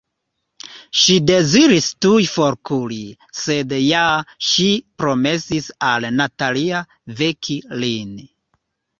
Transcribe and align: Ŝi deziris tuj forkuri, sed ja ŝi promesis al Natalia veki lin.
Ŝi 0.99 1.15
deziris 1.31 1.89
tuj 2.05 2.21
forkuri, 2.35 3.01
sed 3.39 3.75
ja 3.81 4.05
ŝi 4.51 4.65
promesis 5.03 5.67
al 5.89 6.07
Natalia 6.15 6.81
veki 7.21 7.59
lin. 7.85 8.17